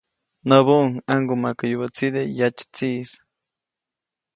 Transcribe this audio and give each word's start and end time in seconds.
Näbuʼuŋ 0.47 0.87
‒ʼaŋgumaʼkäyubäʼtside 1.07 2.21
yatsytsiʼis‒. 2.37 3.11